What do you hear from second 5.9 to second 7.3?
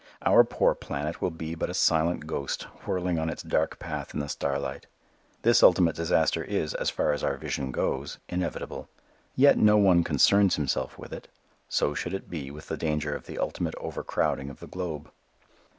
disaster is, as far as